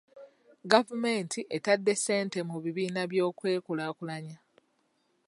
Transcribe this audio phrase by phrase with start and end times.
[0.71, 4.37] Gavumenti etadde ssente mu bibiina by'okwekulaakulanya.